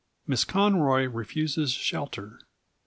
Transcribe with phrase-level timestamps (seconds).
[0.25, 2.39] Miss Conroy Refuses Shelter.